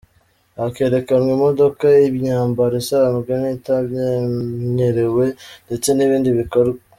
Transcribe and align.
Hakerekanwa 0.59 1.31
imodoka, 1.37 1.85
imyambaro 2.09 2.75
isanzwe 2.83 3.31
n’itamenyerewe 3.41 5.25
Ndetse 5.65 5.89
n’ibindi 5.93 6.29
bikorwa. 6.39 6.79